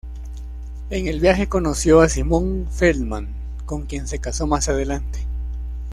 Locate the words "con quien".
3.67-4.07